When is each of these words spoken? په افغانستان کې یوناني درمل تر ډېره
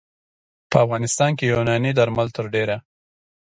په 0.69 0.75
افغانستان 0.85 1.31
کې 1.37 1.51
یوناني 1.51 1.91
درمل 1.97 2.27
تر 2.35 2.45
ډېره 2.55 2.77